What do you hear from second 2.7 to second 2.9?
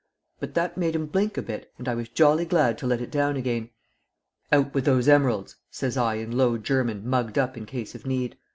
to